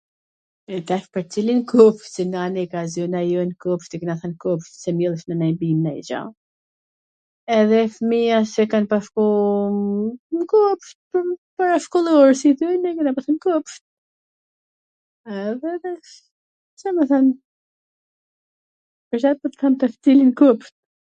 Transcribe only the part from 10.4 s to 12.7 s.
kopsht parashkollor, si i